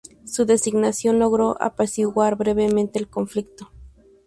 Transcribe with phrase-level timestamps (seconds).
[0.25, 3.71] Su designación logró apaciguar brevemente el conflicto.